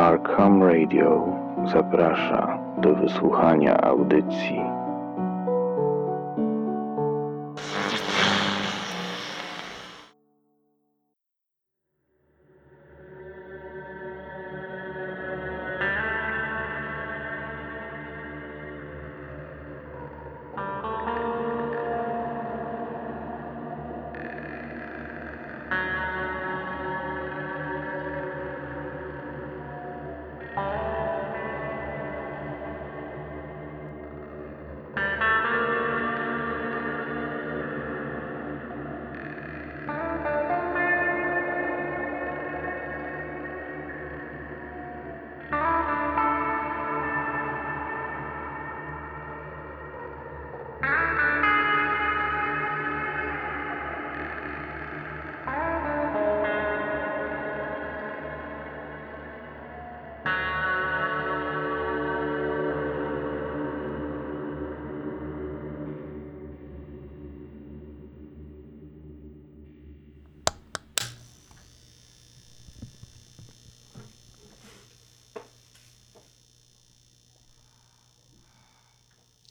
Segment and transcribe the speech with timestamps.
[0.00, 1.36] Arkham Radio
[1.72, 4.79] zaprasza do wysłuchania audycji.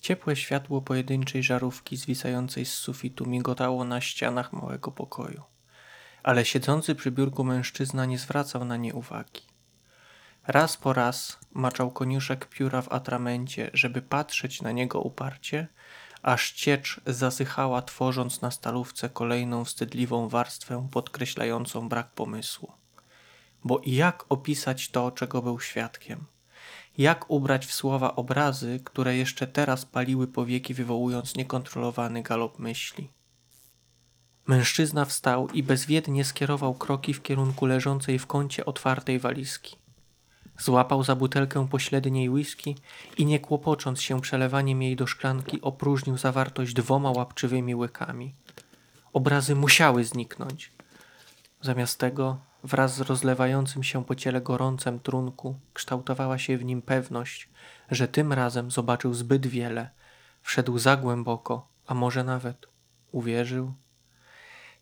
[0.09, 5.43] Ciepłe światło pojedynczej żarówki zwisającej z sufitu migotało na ścianach małego pokoju,
[6.23, 9.41] ale siedzący przy biurku mężczyzna nie zwracał na nie uwagi.
[10.47, 15.67] Raz po raz maczał koniuszek pióra w atramencie, żeby patrzeć na niego uparcie,
[16.21, 22.71] aż ciecz zasychała, tworząc na stalówce kolejną wstydliwą warstwę podkreślającą brak pomysłu.
[23.63, 26.25] Bo i jak opisać to, czego był świadkiem?
[26.97, 33.09] Jak ubrać w słowa obrazy, które jeszcze teraz paliły powieki, wywołując niekontrolowany galop myśli?
[34.47, 39.75] Mężczyzna wstał i bezwiednie skierował kroki w kierunku leżącej w kącie otwartej walizki.
[40.57, 42.75] Złapał za butelkę pośredniej whisky
[43.17, 48.35] i nie kłopocząc się przelewaniem jej do szklanki, opróżnił zawartość dwoma łapczywymi łykami.
[49.13, 50.71] Obrazy musiały zniknąć.
[51.61, 57.49] Zamiast tego Wraz z rozlewającym się po ciele gorącem trunku kształtowała się w nim pewność,
[57.91, 59.89] że tym razem zobaczył zbyt wiele,
[60.41, 62.67] wszedł za głęboko, a może nawet
[63.11, 63.73] uwierzył.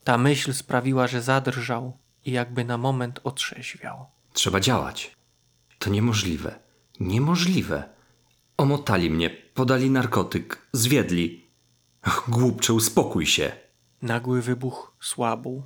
[0.03, 4.05] Ta myśl sprawiła, że zadrżał i jakby na moment otrzeźwiał.
[4.33, 5.15] Trzeba działać.
[5.79, 6.59] To niemożliwe.
[6.99, 7.89] Niemożliwe.
[8.57, 11.47] Omotali mnie, podali narkotyk, zwiedli.
[12.01, 13.51] Ach, głupcze, uspokój się.
[14.01, 15.63] Nagły wybuch słabł,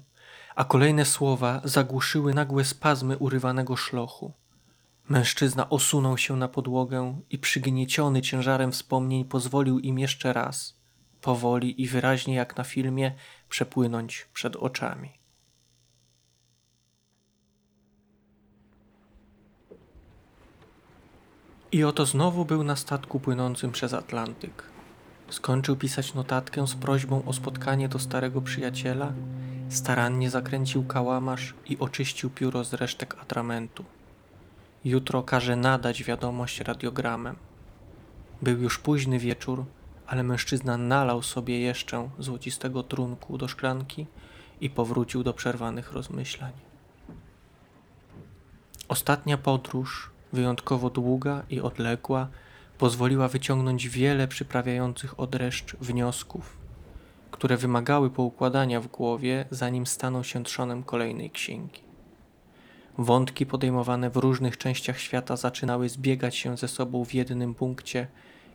[0.55, 4.33] a kolejne słowa zagłuszyły nagłe spazmy urywanego szlochu.
[5.09, 10.79] Mężczyzna osunął się na podłogę i przygnieciony ciężarem wspomnień pozwolił im jeszcze raz,
[11.21, 13.11] powoli i wyraźnie jak na filmie,
[13.49, 15.21] przepłynąć przed oczami.
[21.71, 24.63] I oto znowu był na statku płynącym przez Atlantyk.
[25.29, 29.13] Skończył pisać notatkę z prośbą o spotkanie do starego przyjaciela
[29.71, 33.85] Starannie zakręcił kałamarz i oczyścił pióro z resztek atramentu.
[34.85, 37.35] Jutro każe nadać wiadomość radiogramem.
[38.41, 39.65] Był już późny wieczór,
[40.07, 44.07] ale mężczyzna nalał sobie jeszcze złocistego trunku do szklanki
[44.61, 46.51] i powrócił do przerwanych rozmyślań.
[48.87, 52.27] Ostatnia podróż, wyjątkowo długa i odległa,
[52.77, 56.60] pozwoliła wyciągnąć wiele przyprawiających odreszcz wniosków
[57.31, 61.81] które wymagały poukładania w głowie, zanim staną się trzonem kolejnej księgi.
[62.97, 68.07] Wątki podejmowane w różnych częściach świata zaczynały zbiegać się ze sobą w jednym punkcie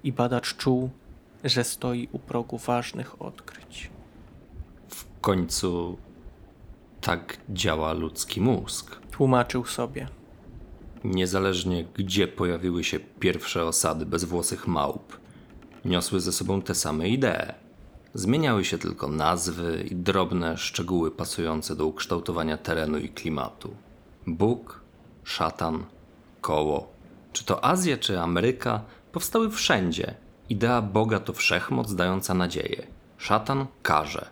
[0.04, 0.90] i badacz czuł,
[1.44, 3.90] że stoi u progu ważnych odkryć.
[4.88, 5.96] W końcu
[7.00, 8.96] tak działa ludzki mózg.
[9.10, 10.08] Tłumaczył sobie.
[11.04, 15.16] Niezależnie gdzie pojawiły się pierwsze osady bezwłosych małp,
[15.84, 17.65] niosły ze sobą te same idee
[18.16, 23.74] Zmieniały się tylko nazwy i drobne szczegóły pasujące do ukształtowania terenu i klimatu.
[24.26, 24.80] Bóg,
[25.24, 25.84] szatan,
[26.40, 26.92] koło.
[27.32, 28.80] Czy to Azja, czy Ameryka,
[29.12, 30.14] powstały wszędzie.
[30.48, 32.86] Idea Boga to wszechmoc dająca nadzieję.
[33.18, 34.28] Szatan karze.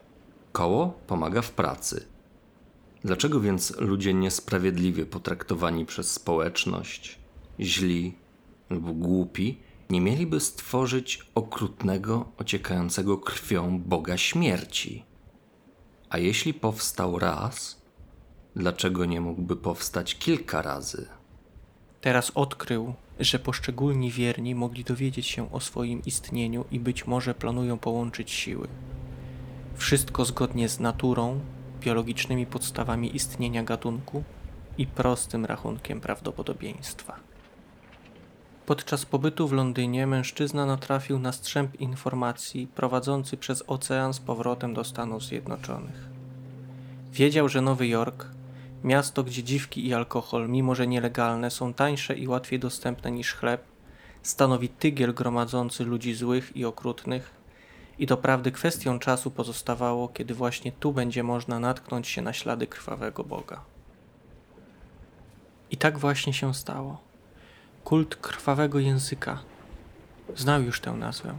[0.53, 2.07] Koło pomaga w pracy.
[3.05, 7.19] Dlaczego więc ludzie niesprawiedliwie potraktowani przez społeczność,
[7.61, 8.15] źli
[8.71, 9.59] lub głupi,
[9.94, 15.05] nie mieliby stworzyć okrutnego, ociekającego krwią Boga śmierci.
[16.11, 17.82] A jeśli powstał raz,
[18.56, 21.06] dlaczego nie mógłby powstać kilka razy?
[22.00, 27.79] Teraz odkrył, że poszczególni wierni mogli dowiedzieć się o swoim istnieniu i być może planują
[27.79, 28.69] połączyć siły.
[29.76, 31.41] Wszystko zgodnie z naturą,
[31.81, 34.25] biologicznymi podstawami istnienia gatunku
[34.79, 37.34] i prostym rachunkiem prawdopodobieństwa.
[38.67, 44.85] Podczas pobytu w Londynie mężczyzna natrafił na strzęp informacji prowadzący przez ocean z powrotem do
[44.85, 46.09] Stanów Zjednoczonych.
[47.13, 48.27] Wiedział, że Nowy Jork,
[48.85, 53.65] miasto, gdzie dziwki i alkohol, mimo że nielegalne, są tańsze i łatwiej dostępne niż chleb,
[54.23, 57.31] stanowi tygiel gromadzący ludzi złych i okrutnych,
[57.99, 63.25] i doprawdy kwestią czasu pozostawało, kiedy właśnie tu będzie można natknąć się na ślady krwawego
[63.25, 63.61] Boga.
[65.71, 67.14] I tak właśnie się stało.
[67.85, 69.39] Kult krwawego języka.
[70.37, 71.35] Znał już tę nazwę.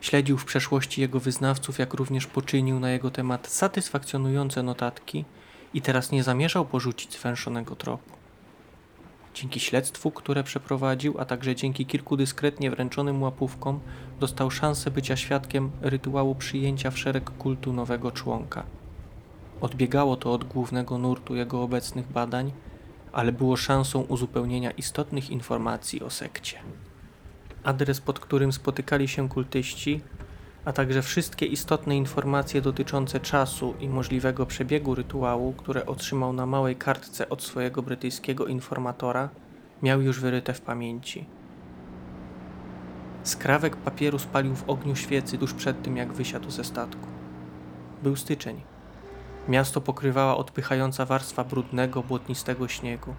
[0.00, 5.24] Śledził w przeszłości jego wyznawców, jak również poczynił na jego temat satysfakcjonujące notatki
[5.74, 8.10] i teraz nie zamierzał porzucić zwęszonego tropu.
[9.34, 13.80] Dzięki śledztwu, które przeprowadził, a także dzięki kilku dyskretnie wręczonym łapówkom,
[14.20, 18.62] dostał szansę bycia świadkiem rytuału przyjęcia w szereg kultu nowego członka.
[19.60, 22.52] Odbiegało to od głównego nurtu jego obecnych badań,
[23.16, 26.58] ale było szansą uzupełnienia istotnych informacji o sekcie.
[27.64, 30.00] Adres, pod którym spotykali się kultyści,
[30.64, 36.76] a także wszystkie istotne informacje dotyczące czasu i możliwego przebiegu rytuału, które otrzymał na małej
[36.76, 39.28] kartce od swojego brytyjskiego informatora,
[39.82, 41.24] miał już wyryte w pamięci.
[43.22, 47.06] Skrawek papieru spalił w ogniu świecy tuż przed tym, jak wysiadł ze statku.
[48.02, 48.75] Był styczeń.
[49.48, 53.14] Miasto pokrywała odpychająca warstwa brudnego, błotnistego śniegu.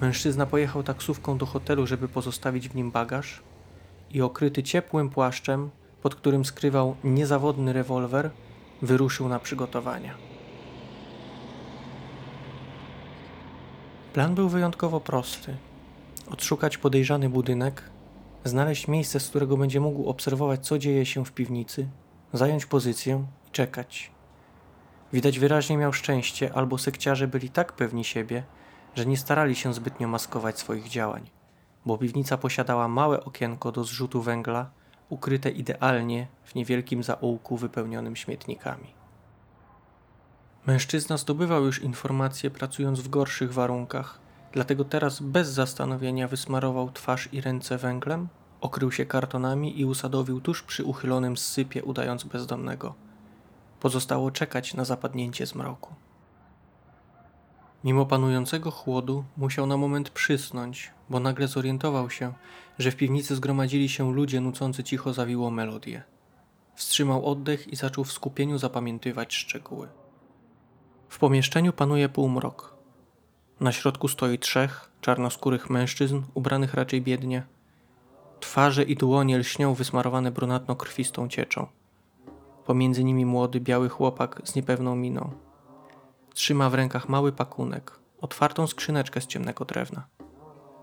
[0.00, 3.42] Mężczyzna pojechał taksówką do hotelu, żeby pozostawić w nim bagaż
[4.10, 5.70] i okryty ciepłym płaszczem,
[6.02, 8.30] pod którym skrywał niezawodny rewolwer,
[8.82, 10.14] wyruszył na przygotowania.
[14.12, 15.56] Plan był wyjątkowo prosty.
[16.32, 17.82] Odszukać podejrzany budynek,
[18.44, 21.88] znaleźć miejsce, z którego będzie mógł obserwować, co dzieje się w piwnicy,
[22.32, 24.10] zająć pozycję i czekać.
[25.12, 28.42] Widać wyraźnie miał szczęście, albo sekciarze byli tak pewni siebie,
[28.94, 31.30] że nie starali się zbytnio maskować swoich działań,
[31.86, 34.70] bo piwnica posiadała małe okienko do zrzutu węgla,
[35.08, 38.94] ukryte idealnie w niewielkim zaułku wypełnionym śmietnikami.
[40.66, 44.20] Mężczyzna zdobywał już informacje pracując w gorszych warunkach,
[44.52, 48.28] dlatego teraz bez zastanowienia wysmarował twarz i ręce węglem,
[48.60, 52.94] okrył się kartonami i usadowił tuż przy uchylonym sypie, udając bezdomnego.
[53.80, 55.94] Pozostało czekać na zapadnięcie zmroku.
[57.84, 62.32] Mimo panującego chłodu musiał na moment przysnąć, bo nagle zorientował się,
[62.78, 66.02] że w piwnicy zgromadzili się ludzie nucący cicho zawiłą melodię.
[66.74, 69.88] Wstrzymał oddech i zaczął w skupieniu zapamiętywać szczegóły.
[71.08, 72.79] W pomieszczeniu panuje półmrok.
[73.60, 77.46] Na środku stoi trzech czarnoskórych mężczyzn, ubranych raczej biednie.
[78.40, 81.66] Twarze i dłonie lśnią wysmarowane brunatno-krwistą cieczą.
[82.66, 85.30] Pomiędzy nimi młody, biały chłopak z niepewną miną.
[86.34, 90.06] Trzyma w rękach mały pakunek, otwartą skrzyneczkę z ciemnego drewna.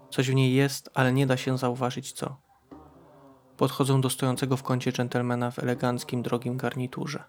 [0.09, 2.37] Coś w niej jest, ale nie da się zauważyć co.
[3.57, 7.23] Podchodzą do stojącego w kącie dżentelmena w eleganckim, drogim garniturze.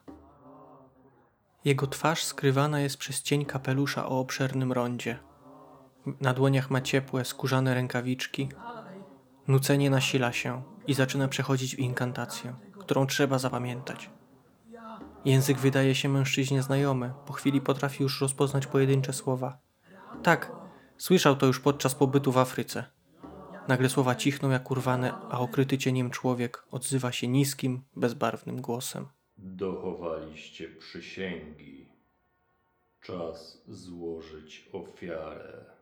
[1.65, 5.19] Jego twarz skrywana jest przez cień kapelusza o obszernym rondzie.
[6.21, 8.49] Na dłoniach ma ciepłe, skórzane rękawiczki.
[9.49, 14.11] Nucenie nasila się i zaczyna przechodzić w inkantację, którą trzeba zapamiętać.
[15.25, 19.59] Język wydaje się mężczyźnie znajomy, po chwili potrafi już rozpoznać pojedyncze słowa.
[20.23, 20.53] Tak,
[20.97, 22.85] słyszał to już podczas pobytu w Afryce.
[23.69, 29.07] Nagle słowa cichną jak urwane, a okryty cieniem człowiek odzywa się niskim, bezbarwnym głosem.
[29.39, 31.89] Dochowaliście przysięgi.
[33.01, 35.78] Czas złożyć ofiarę.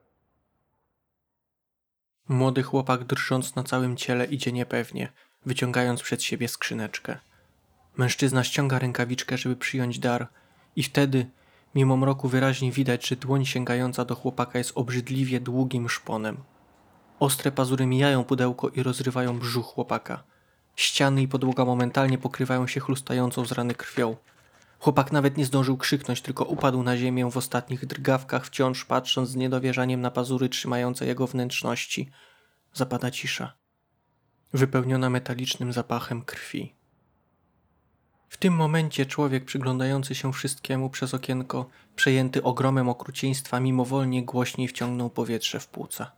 [2.28, 5.12] Młody chłopak drżąc na całym ciele idzie niepewnie,
[5.46, 7.18] wyciągając przed siebie skrzyneczkę.
[7.96, 10.28] Mężczyzna ściąga rękawiczkę, żeby przyjąć dar,
[10.76, 11.26] i wtedy,
[11.74, 16.36] mimo mroku, wyraźnie widać, że dłoń sięgająca do chłopaka jest obrzydliwie długim szponem.
[17.20, 20.22] Ostre pazury mijają pudełko i rozrywają brzuch chłopaka.
[20.76, 24.16] Ściany i podłoga momentalnie pokrywają się chlustającą z rany krwią.
[24.78, 29.36] Chłopak nawet nie zdążył krzyknąć, tylko upadł na ziemię w ostatnich drgawkach, wciąż patrząc z
[29.36, 32.10] niedowierzaniem na pazury trzymające jego wnętrzności.
[32.72, 33.52] Zapada cisza,
[34.52, 36.74] wypełniona metalicznym zapachem krwi.
[38.28, 41.66] W tym momencie człowiek przyglądający się wszystkiemu przez okienko,
[41.96, 46.12] przejęty ogromem okrucieństwa, mimowolnie głośniej wciągnął powietrze w płuca.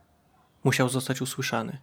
[0.63, 1.77] Musiał zostać usłyszany.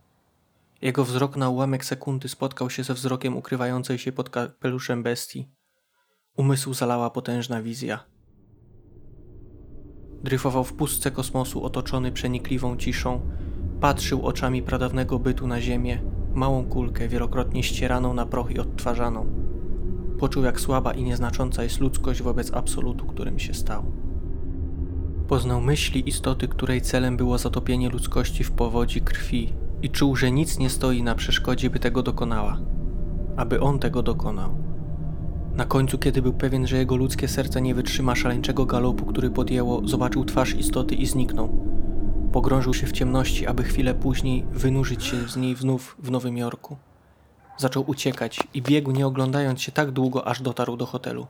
[0.83, 5.49] Jego wzrok na ułamek sekundy spotkał się ze wzrokiem ukrywającej się pod kapeluszem bestii.
[6.37, 8.05] Umysł zalała potężna wizja.
[10.25, 13.21] Dryfował w pustce kosmosu otoczony przenikliwą ciszą,
[13.81, 16.01] patrzył oczami pradawnego bytu na ziemię,
[16.35, 19.27] małą kulkę, wielokrotnie ścieraną na proch i odtwarzaną.
[20.19, 23.85] Poczuł, jak słaba i nieznacząca jest ludzkość wobec absolutu, którym się stał.
[25.29, 29.53] Poznał myśli istoty, której celem było zatopienie ludzkości w powodzi krwi
[29.83, 32.59] i czuł, że nic nie stoi na przeszkodzie, by tego dokonała.
[33.37, 34.76] Aby on tego dokonał.
[35.57, 39.89] Na końcu, kiedy był pewien, że jego ludzkie serce nie wytrzyma szaleńczego galopu, który podjęło,
[39.89, 41.49] zobaczył twarz istoty i zniknął.
[42.33, 46.77] Pogrążył się w ciemności, aby chwilę później wynurzyć się z niej znów w Nowym Jorku.
[47.57, 51.27] Zaczął uciekać i biegł nie oglądając się tak długo, aż dotarł do hotelu.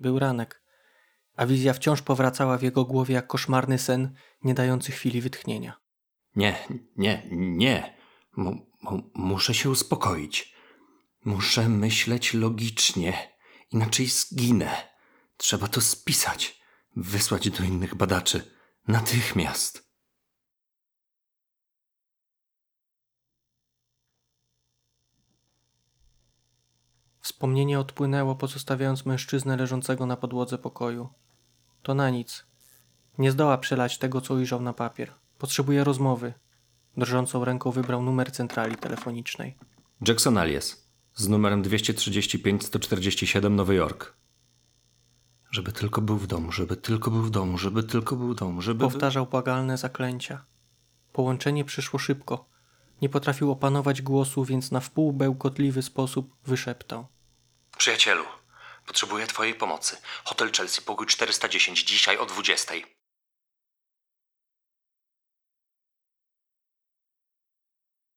[0.00, 0.62] Był ranek,
[1.36, 4.14] a wizja wciąż powracała w jego głowie jak koszmarny sen,
[4.44, 5.80] nie dający chwili wytchnienia.
[6.36, 6.56] Nie,
[6.96, 7.96] nie, nie.
[8.36, 8.66] Mu-
[9.14, 10.54] muszę się uspokoić.
[11.24, 13.36] Muszę myśleć logicznie,
[13.70, 14.70] inaczej zginę.
[15.36, 16.60] Trzeba to spisać,
[16.96, 18.54] wysłać do innych badaczy.
[18.88, 19.87] Natychmiast.
[27.38, 31.08] Wspomnienie odpłynęło, pozostawiając mężczyznę leżącego na podłodze pokoju.
[31.82, 32.46] To na nic.
[33.18, 35.12] Nie zdoła przelać tego, co ujrzał na papier.
[35.38, 36.34] Potrzebuje rozmowy.
[36.96, 39.56] Drżącą ręką wybrał numer centrali telefonicznej.
[40.08, 44.16] Jackson Alias z numerem 235-147 Nowy Jork.
[45.50, 48.62] Żeby tylko był w domu, żeby tylko był w domu, żeby tylko był w domu,
[48.62, 48.80] żeby...
[48.80, 50.44] Powtarzał błagalne zaklęcia.
[51.12, 52.48] Połączenie przyszło szybko.
[53.02, 57.06] Nie potrafił opanować głosu, więc na wpół bełkotliwy sposób wyszeptał.
[57.78, 58.24] Przyjacielu,
[58.86, 59.96] potrzebuję twojej pomocy.
[60.24, 62.74] Hotel Chelsea, pokój 410, dzisiaj o 20.